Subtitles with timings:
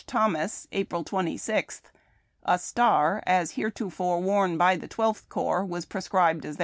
[0.07, 1.79] Thomas, April 26,
[2.41, 6.59] "a star, as heretofore worn by the Twelfth Corps," was prescribed as the badge.